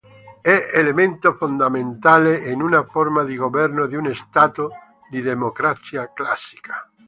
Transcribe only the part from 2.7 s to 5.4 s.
forma di governo di uno Stato di